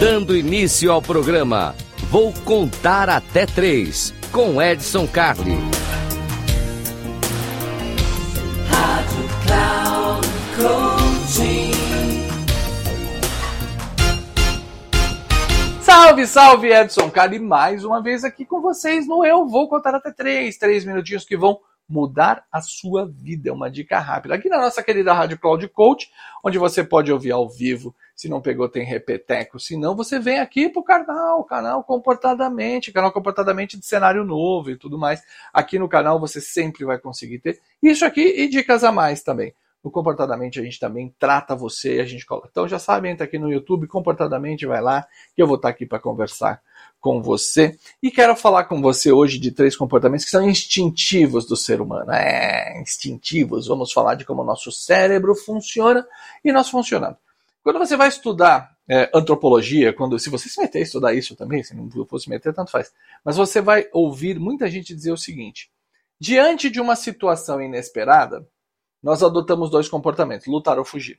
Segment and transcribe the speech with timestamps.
[0.00, 1.74] Dando início ao programa,
[2.10, 5.58] vou contar até três com Edson Carli.
[15.82, 20.10] Salve, salve, Edson Carli, mais uma vez aqui com vocês no Eu Vou Contar Até
[20.10, 20.56] Três.
[20.56, 23.50] Três minutinhos que vão mudar a sua vida.
[23.50, 24.34] É uma dica rápida.
[24.34, 26.08] Aqui na nossa querida Rádio Cloud Coach,
[26.42, 27.94] onde você pode ouvir ao vivo.
[28.20, 29.58] Se não pegou, tem repeteco.
[29.58, 34.76] Se não, você vem aqui pro canal, canal Comportadamente, canal Comportadamente de cenário novo e
[34.76, 35.22] tudo mais.
[35.54, 39.54] Aqui no canal você sempre vai conseguir ter isso aqui e dicas a mais também.
[39.82, 42.48] No Comportadamente a gente também trata você e a gente coloca.
[42.50, 45.86] Então já sabe, entra aqui no YouTube, Comportadamente, vai lá, que eu vou estar aqui
[45.86, 46.60] para conversar
[47.00, 47.74] com você.
[48.02, 52.12] E quero falar com você hoje de três comportamentos que são instintivos do ser humano.
[52.12, 53.66] É, instintivos.
[53.66, 56.06] Vamos falar de como o nosso cérebro funciona
[56.44, 57.29] e nós funcionamos.
[57.62, 61.62] Quando você vai estudar é, antropologia, quando se você se meter a estudar isso também,
[61.62, 62.92] se não fosse meter, tanto faz.
[63.24, 65.70] Mas você vai ouvir muita gente dizer o seguinte:
[66.18, 68.46] diante de uma situação inesperada,
[69.02, 71.18] nós adotamos dois comportamentos: lutar ou fugir.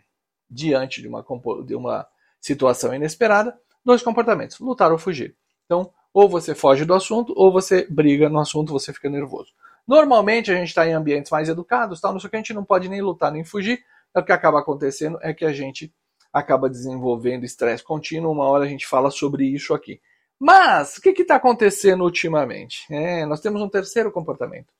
[0.49, 1.25] Diante de uma,
[1.65, 2.05] de uma
[2.39, 5.35] situação inesperada, dois comportamentos: lutar ou fugir.
[5.65, 9.53] Então, ou você foge do assunto, ou você briga no assunto, você fica nervoso.
[9.87, 12.53] Normalmente a gente está em ambientes mais educados, tal, não sei o que, a gente
[12.53, 13.83] não pode nem lutar nem fugir.
[14.13, 15.93] O que acaba acontecendo é que a gente
[16.33, 18.31] acaba desenvolvendo estresse contínuo.
[18.31, 20.01] Uma hora a gente fala sobre isso aqui.
[20.39, 22.85] Mas, o que está acontecendo ultimamente?
[22.89, 24.73] É, nós temos um terceiro comportamento: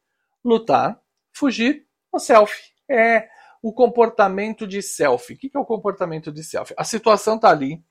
[0.44, 1.00] lutar,
[1.32, 2.72] fugir ou selfie.
[2.90, 3.30] É
[3.62, 5.36] o comportamento de selfie.
[5.36, 6.74] O que é o comportamento de selfie?
[6.78, 7.84] A situação está ali,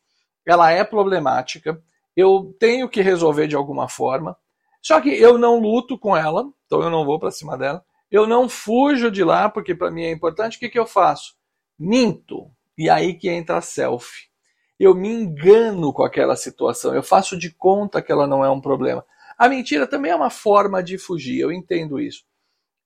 [0.44, 1.80] ela é problemática,
[2.16, 4.36] eu tenho que resolver de alguma forma.
[4.82, 7.84] Só que eu não luto com ela, então eu não vou para cima dela.
[8.10, 10.56] Eu não fujo de lá, porque para mim é importante.
[10.56, 11.34] O que, que eu faço?
[11.78, 12.50] Minto.
[12.80, 14.30] E aí que entra a selfie.
[14.78, 16.94] Eu me engano com aquela situação.
[16.94, 19.04] Eu faço de conta que ela não é um problema.
[19.36, 22.24] A mentira também é uma forma de fugir, eu entendo isso.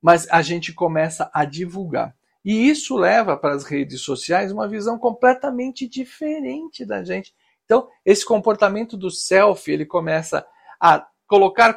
[0.02, 2.12] Mas a gente começa a divulgar.
[2.44, 7.32] E isso leva para as redes sociais uma visão completamente diferente da gente.
[7.64, 10.44] Então, esse comportamento do self, ele começa
[10.80, 11.72] a colocar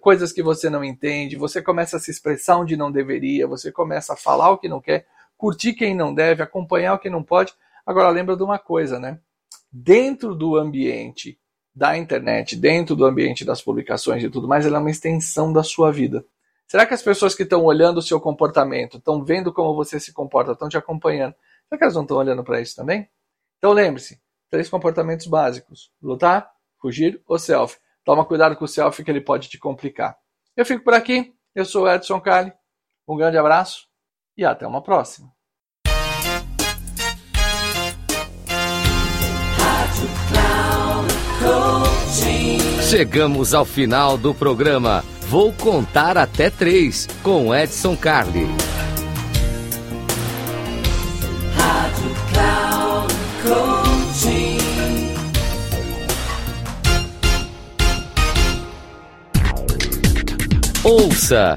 [0.00, 4.14] coisas que você não entende, você começa a se expressar onde não deveria, você começa
[4.14, 5.06] a falar o que não quer,
[5.40, 7.54] curtir quem não deve, acompanhar o que não pode.
[7.86, 9.18] Agora, lembra de uma coisa, né?
[9.72, 11.40] Dentro do ambiente
[11.74, 15.62] da internet, dentro do ambiente das publicações e tudo mais, ela é uma extensão da
[15.62, 16.22] sua vida.
[16.68, 20.12] Será que as pessoas que estão olhando o seu comportamento, estão vendo como você se
[20.12, 21.34] comporta, estão te acompanhando,
[21.68, 23.08] será que elas não estão olhando para isso também?
[23.56, 24.20] Então lembre-se,
[24.50, 27.78] três comportamentos básicos: lutar, fugir ou selfie.
[28.04, 30.18] Toma cuidado com o selfie que ele pode te complicar.
[30.56, 31.34] Eu fico por aqui.
[31.54, 32.52] Eu sou Edson Cali.
[33.08, 33.89] Um grande abraço
[34.40, 35.30] e até uma próxima.
[42.88, 45.04] Chegamos ao final do programa.
[45.28, 48.48] Vou contar até três com Edson Carli.
[60.82, 61.56] Ouça!